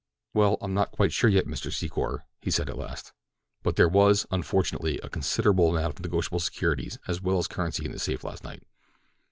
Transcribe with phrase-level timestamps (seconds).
[0.31, 1.71] "Why, I'm not quite sure yet, Mr.
[1.71, 3.13] Secor," he said at last;
[3.61, 7.91] "but there was, unfortunately, a considerable amount of negotiable securities as well as currency in
[7.91, 8.63] the safe last night.